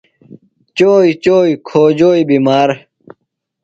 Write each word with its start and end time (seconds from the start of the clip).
چوئی 0.77 1.11
چوئی 1.23 1.53
کھوجوئی 1.67 2.21
بِمار 2.27 2.69